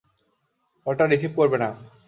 [0.85, 1.69] কলটা রিসিভ করবে না।